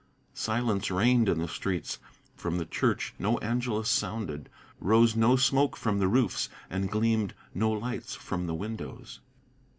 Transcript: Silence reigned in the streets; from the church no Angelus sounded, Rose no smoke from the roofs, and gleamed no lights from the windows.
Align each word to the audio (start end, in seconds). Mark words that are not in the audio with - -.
Silence 0.33 0.89
reigned 0.89 1.29
in 1.29 1.37
the 1.37 1.47
streets; 1.47 1.99
from 2.35 2.57
the 2.57 2.65
church 2.65 3.13
no 3.19 3.37
Angelus 3.37 3.87
sounded, 3.87 4.49
Rose 4.79 5.15
no 5.15 5.35
smoke 5.35 5.77
from 5.77 5.99
the 5.99 6.07
roofs, 6.07 6.49
and 6.71 6.89
gleamed 6.89 7.35
no 7.53 7.69
lights 7.69 8.15
from 8.15 8.47
the 8.47 8.55
windows. 8.55 9.19